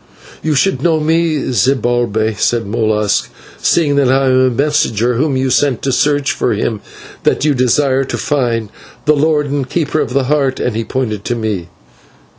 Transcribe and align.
"You 0.41 0.55
should 0.55 0.81
know 0.81 0.99
me, 0.99 1.51
Zibalbay," 1.51 2.33
said 2.33 2.65
Molas, 2.65 3.29
"seeing 3.61 3.97
that 3.97 4.09
I 4.11 4.25
am 4.29 4.43
the 4.57 4.63
messenger 4.63 5.13
whom 5.13 5.37
you 5.37 5.51
sent 5.51 5.83
to 5.83 5.91
search 5.91 6.31
for 6.31 6.53
him 6.53 6.81
that 7.21 7.45
you 7.45 7.53
desire 7.53 8.03
to 8.05 8.17
find, 8.17 8.69
the 9.05 9.13
Lord 9.15 9.51
and 9.51 9.69
Keeper 9.69 9.99
of 9.99 10.13
the 10.13 10.23
Heart," 10.23 10.59
and 10.59 10.75
he 10.75 10.83
pointed 10.83 11.23
to 11.25 11.35
me. 11.35 11.69